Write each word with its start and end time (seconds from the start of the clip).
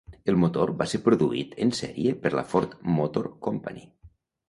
El 0.31 0.37
motor 0.43 0.71
va 0.79 0.87
ser 0.93 0.99
produït 1.09 1.53
en 1.67 1.75
sèrie 1.81 2.17
per 2.25 2.35
la 2.39 2.47
Ford 2.55 2.77
Motor 2.99 3.33
Company. 3.49 3.89